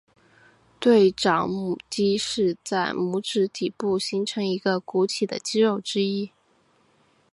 [0.79, 6.31] 对掌拇肌是在拇指底部形成一个鼓起的肌肉之一。